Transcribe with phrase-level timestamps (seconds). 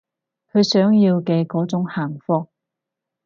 [0.51, 2.47] 佢想要嘅嗰種幸福